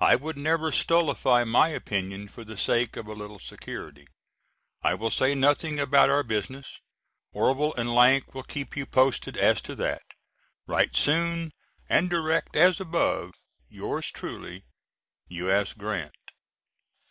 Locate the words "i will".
4.82-5.10